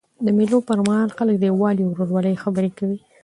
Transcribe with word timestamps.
د 0.25 0.27
مېلو 0.37 0.57
پر 0.67 0.79
مهال 0.87 1.09
خلک 1.17 1.35
د 1.39 1.43
یووالي 1.51 1.83
او 1.85 1.91
ورورولۍ 1.93 2.35
خبري 2.43 2.71
کوي. 2.77 2.97